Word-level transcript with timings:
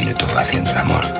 un 0.00 0.06
minuto 0.06 0.26
haciendo 0.38 0.70
el 0.70 0.78
amor. 0.78 1.19